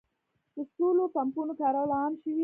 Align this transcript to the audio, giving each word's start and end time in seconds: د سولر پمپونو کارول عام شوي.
د 0.55 0.57
سولر 0.73 1.07
پمپونو 1.15 1.53
کارول 1.61 1.91
عام 1.99 2.13
شوي. 2.21 2.39